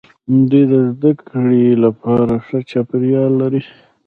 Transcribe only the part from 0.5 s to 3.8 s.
د زده کړې لپاره ښه چاپیریال لري.